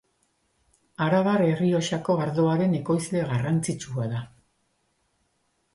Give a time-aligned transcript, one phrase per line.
[1.07, 4.25] Arabar Errioxako ardoaren ekoizle garrantzitsua da.